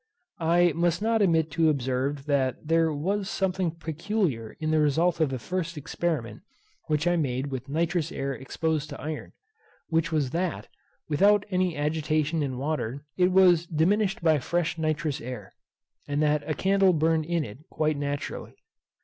[0.39, 5.29] I must not omit to observe that there was something peculiar in the result of
[5.29, 6.41] the first experiment
[6.87, 9.33] which I made with nitrous air exposed to iron;
[9.89, 10.67] which was that,
[11.07, 15.51] without any agitation in water, it was diminished by fresh nitrous air,
[16.07, 18.55] and that a candle burned in it quite naturally.